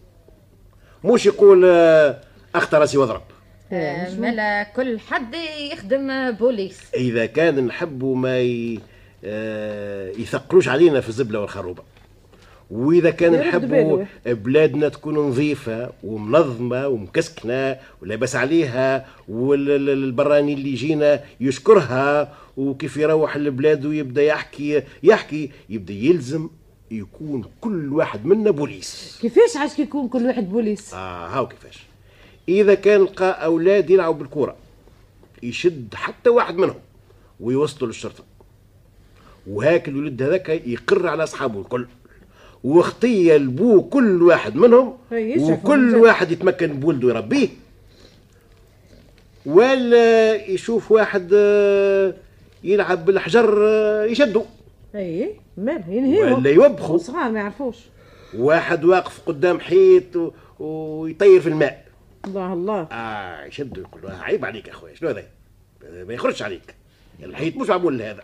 مش 1.03 1.25
يقول 1.25 1.63
آه، 1.65 2.17
اخت 2.55 2.75
راسي 2.75 2.97
واضرب. 2.97 3.21
آه، 3.71 4.15
ملا 4.15 4.63
كل 4.63 4.99
حد 4.99 5.35
يخدم 5.71 6.31
بوليس. 6.31 6.79
إذا 6.95 7.25
كان 7.25 7.65
نحبوا 7.65 8.15
ما 8.15 8.39
ي... 8.39 8.79
آه، 9.25 10.11
يثقلوش 10.17 10.67
علينا 10.67 11.01
في 11.01 11.09
الزبلة 11.09 11.39
والخروبة. 11.39 11.83
وإذا 12.71 13.09
كان 13.09 13.33
نحبوا. 13.33 14.03
بلادنا 14.25 14.89
تكون 14.89 15.15
نظيفة 15.15 15.89
ومنظمة 16.03 16.87
ومكسكنة 16.87 17.77
ولاباس 18.01 18.35
عليها 18.35 19.05
والبراني 19.27 20.53
اللي 20.53 20.69
يجينا 20.69 21.23
يشكرها 21.39 22.33
وكيف 22.57 22.97
يروح 22.97 23.35
البلاد 23.35 23.85
ويبدأ 23.85 24.23
يحكي 24.23 24.83
يحكي 25.03 25.51
يبدأ 25.69 25.93
يلزم 25.93 26.49
يكون 26.91 27.45
كل 27.61 27.93
واحد 27.93 28.25
منا 28.25 28.51
بوليس. 28.51 29.19
كيفاش 29.21 29.57
عاش 29.57 29.79
يكون 29.79 30.07
كل 30.07 30.25
واحد 30.25 30.49
بوليس؟ 30.49 30.93
آه 30.93 31.27
هاو 31.27 31.47
كيفاش. 31.47 31.83
إذا 32.49 32.73
كان 32.73 33.01
لقى 33.01 33.45
أولاد 33.45 33.89
يلعبوا 33.89 34.19
بالكره 34.19 34.55
يشد 35.43 35.93
حتى 35.95 36.29
واحد 36.29 36.55
منهم 36.55 36.79
ويوصلوا 37.39 37.87
للشرطة. 37.87 38.23
وهاك 39.47 39.87
الولد 39.87 40.21
هذاك 40.21 40.49
يقر 40.49 41.07
على 41.07 41.23
أصحابه 41.23 41.61
الكل. 41.61 41.87
واختي 42.63 43.35
البو 43.35 43.81
كل 43.83 44.21
واحد 44.23 44.55
منهم 44.55 44.97
وكل. 45.39 45.95
واحد 45.95 46.31
يتمكن 46.31 46.79
بولده 46.79 47.07
يربيه. 47.09 47.47
ولا 49.45 50.35
يشوف 50.35 50.91
واحد 50.91 51.29
آه، 51.33 52.13
يلعب 52.63 53.05
بالحجر 53.05 53.57
آه، 53.67 54.03
يشدوا 54.05 54.43
اي 54.95 55.35
مال 55.57 55.83
ينهيهم 55.87 56.33
ولا 56.33 56.49
يوبخوا 56.49 56.97
صغار 56.97 57.31
ما 57.31 57.39
يعرفوش. 57.39 57.75
واحد 58.37 58.85
واقف 58.85 59.21
قدام 59.25 59.59
حيط 59.59 60.15
و- 60.15 60.31
ويطير 60.59 61.41
في 61.41 61.49
الماء. 61.49 61.85
الله 62.25 62.53
الله. 62.53 62.81
آه 62.91 63.45
يشدوا 63.45 63.83
يقول 63.83 64.01
له 64.03 64.17
عيب 64.21 64.45
عليك 64.45 64.67
يا 64.67 64.71
اخويا 64.71 64.95
شنو 64.95 65.09
هذا؟ 65.09 65.23
ما 66.07 66.13
يخرجش 66.13 66.41
عليك. 66.41 66.75
الحيط 67.23 67.55
مش 67.57 67.69
معمول 67.69 67.97
لهذا. 67.99 68.23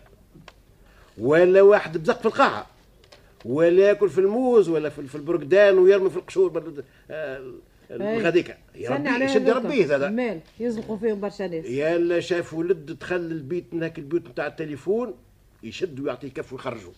ولا 1.18 1.62
واحد 1.62 1.98
بزق 1.98 2.20
في 2.20 2.26
القاعة. 2.26 2.66
ولا 3.46 3.88
ياكل 3.88 4.10
في 4.10 4.18
الموز 4.22 4.70
ولا 4.70 4.90
في 4.90 5.08
في 5.08 5.16
البرقدان 5.16 5.78
ويرمي 5.78 6.10
في 6.10 6.18
القشور 6.18 6.50
بل- 6.50 6.84
آه، 7.12 7.52
يربي 7.92 9.10
عليها 9.10 9.30
يشد. 9.30 9.48
يربيه 9.48 9.96
هذا. 9.96 10.10
مال 10.10 10.40
يزلقوا 10.60 10.98
فيهم 10.98 11.20
برشا 11.20 11.44
ناس. 11.44 11.66
يلا 11.66 12.20
شاف 12.20 12.54
ولد 12.54 12.86
دخل 13.00 13.16
البيت 13.16 13.66
من 13.74 13.84
هاك 13.84 13.98
البيوت 14.00 14.28
نتاع 14.28 14.48
التليفون 14.48 15.14
يشد 15.64 16.00
ويعطيه 16.00 16.28
كف 16.30 16.54
ويخرجه. 16.54 16.90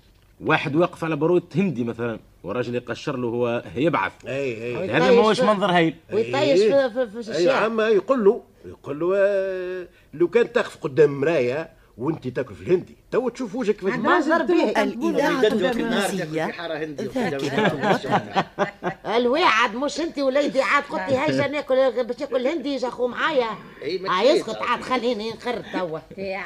واحد 0.46 0.76
واقف 0.76 1.04
على 1.04 1.16
برويطة 1.16 1.58
هندي 1.58 1.84
مثلا 1.84 2.20
والراجل 2.44 2.76
يقشر 2.76 3.18
له 3.18 3.28
هو 3.28 3.64
يبعث. 3.76 4.12
أي 4.28 4.64
أي. 4.80 4.90
هذا 4.90 5.12
ما 5.12 5.22
هوش 5.22 5.42
منظر 5.42 5.66
هايل. 5.72 5.96
ويطيش. 6.14 6.62
في, 6.62 6.90
في, 6.90 7.08
في 7.24 7.32
أي. 7.32 7.38
الشارع. 7.38 7.58
عم 7.58 7.82
يقول 7.82 8.26
له 8.26 8.42
يقول 8.66 9.00
له 9.00 9.14
آه، 9.18 9.88
لو 10.14 10.28
كان 10.28 10.52
تقف 10.54 10.78
قدام 10.78 11.22
مرايه 11.22 11.70
وانت 12.02 12.28
تاكل 12.28 12.56
في 12.56 12.62
الهندي. 12.62 12.96
تو 13.12 13.30
تشوف 13.30 13.56
وجهك 13.56 13.76
كيفاش 13.76 13.94
منظر 13.96 14.44
به 14.44 14.64
الإذاعة 14.84 15.42
التونسية 15.42 16.24
ذاكرة 16.24 17.72
الواعد 19.16 19.76
مش 19.76 20.02
انت 20.02 20.20
وليدي. 20.20 20.62
عاد 20.62 20.84
قلت 20.84 21.02
لي 21.10 21.18
هيجا 21.18 21.48
ناكل 21.48 22.04
باش 22.04 22.22
ياكل 22.22 22.48
هندي 22.48 22.74
يجا 22.74 22.88
اخو 22.88 23.08
معايا. 23.08 23.50
آه 23.84 23.98
تخيل. 24.08 24.36
يسكت 24.36 24.58
عاد 24.62 24.82
خليني 24.82 25.32
نخر 25.32 25.64
توا. 25.74 26.00
في 26.16 26.38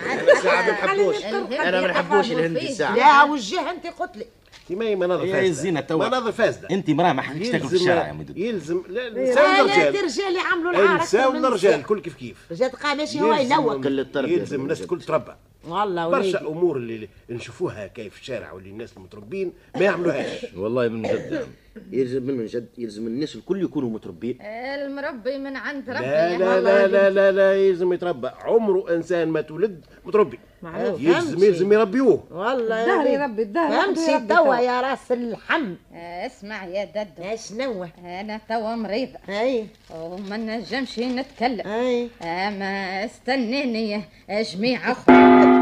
ساعة 0.44 0.66
ما 0.66 0.72
نحبوش 0.72 1.26
أنا 1.26 1.82
ما 1.82 1.88
نحبوش 1.88 2.32
الهندي 2.32 2.74
ساعة. 2.74 2.96
لا 2.96 3.24
وجه 3.24 3.72
انت 3.72 3.88
قلت 3.88 4.18
لي. 4.18 4.26
ما 4.72 4.96
مناظر 4.96 5.24
هي 5.24 5.32
فاسدة؟ 5.32 5.48
الزينة 5.48 5.80
توا. 5.80 6.08
مناظر 6.08 6.32
فاسدة. 6.32 6.70
أنت 6.72 6.90
مرأة 6.90 7.14
ما 7.14 7.22
حكيتش 7.22 7.50
تاكل 7.50 7.68
في 7.68 7.76
الشارع 7.76 8.08
يا 8.08 8.14
مدد. 8.14 8.38
يلزم 8.38 8.84
لا 8.90 9.08
آه 9.08 9.10
نساو 9.10 9.66
الرجال. 9.66 10.04
رجال 10.04 10.36
يعملوا 10.36 10.72
العار 10.72 11.02
نساو 11.02 11.30
الرجال 11.30 11.46
النساء. 11.46 11.82
كل 11.82 12.00
كيف 12.00 12.16
كيف. 12.16 12.38
جات 12.52 12.76
قامشي 12.76 13.22
هو 13.22 13.34
ينوك 13.34 13.84
كل 13.84 14.00
التربية 14.00 14.38
يلزم 14.38 14.62
الناس 14.62 14.82
الكل 14.82 15.02
تربى. 15.02 15.32
والله 15.68 16.08
وليدي. 16.08 16.32
برشا 16.32 16.48
أمور 16.48 16.78
اللي 16.78 17.10
نشوفوها 17.30 17.88
كيف 17.88 18.14
في 18.14 18.22
الشارع 18.22 18.52
واللي 18.52 18.70
الناس 18.70 18.98
المتربين 18.98 19.54
ما 19.76 19.82
يعملوهاش. 19.82 20.46
والله 20.58 20.88
من 20.88 21.02
جد. 21.02 21.48
يلزم 21.92 22.24
من 22.24 22.46
جد 22.46 22.68
يلزم 22.78 23.08
الناس 23.08 23.36
الكل 23.36 23.64
يكونوا 23.64 23.90
متربين 23.90 24.38
المربي 24.42 25.38
من 25.38 25.56
عند 25.56 25.90
ربي. 25.90 26.06
لا 26.06 26.38
لا 26.38 26.60
لا 26.60 26.88
لا 26.88 27.10
لا 27.10 27.32
لا 27.32 27.56
يلزم 27.56 27.94
يتربى. 27.94 28.28
عمره 28.28 28.96
إنسان 28.96 29.28
ما 29.28 29.42
تولد 29.42 29.86
متربي. 30.06 30.40
معروف 30.62 31.02
يلزم. 31.02 31.44
يلزم 31.44 31.74
يربيوه. 31.74 32.24
والله 32.32 32.78
يا 32.80 32.84
الدهر. 32.84 33.08
يربي 33.08 33.42
الدهر 33.42 33.70
فهمتي 33.84 34.12
يربي 34.12 34.28
توا. 34.36 34.56
يا 34.56 34.82
راس 34.82 35.12
اللحم 35.12 35.74
آه، 35.94 36.26
اسمع 36.26 36.66
يا 36.66 36.86
ددو. 36.86 37.30
إيش 37.30 37.52
نوه 37.52 37.90
أنا 38.06 38.40
توا 38.50 38.76
مريضة. 38.76 39.20
أي. 39.30 39.66
وما 39.96 40.38
نجمش 40.38 41.00
نتكلم. 41.00 41.68
أي. 41.68 42.10
اما 42.22 43.06
استنيني 43.06 44.02
جميع 44.30 44.92
اخوة 44.92 45.55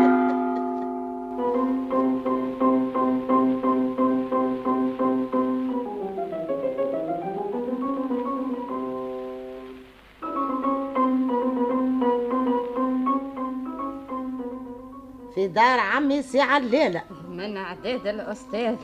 في 15.35 15.47
دار 15.47 15.79
عمي 15.79 16.21
سي 16.21 16.41
عليلة 16.41 17.01
من 17.29 17.57
عداد 17.57 18.07
الأستاذ 18.07 18.75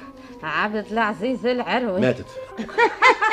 عبد 0.43 0.85
العزيز 0.91 1.45
العروي. 1.45 2.01
ماتت. 2.01 2.25